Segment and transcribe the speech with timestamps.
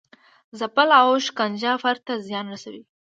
[0.59, 2.83] ځپل او شکنجه فرد ته زیان رسوي.